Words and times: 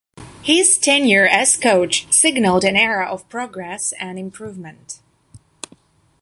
His 0.41 0.79
tenure 0.79 1.27
as 1.27 1.55
coach 1.55 2.11
signalled 2.11 2.63
an 2.63 2.75
era 2.75 3.05
of 3.05 3.29
progress 3.29 3.91
and 3.99 4.17
improvement. 4.17 4.99